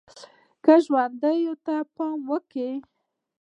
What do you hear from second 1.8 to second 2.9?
پام وکړو